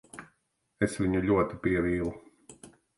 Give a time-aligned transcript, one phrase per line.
[0.89, 2.19] Es viņu ļoti pievīlu.